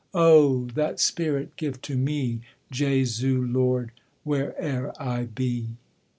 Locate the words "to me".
1.83-2.41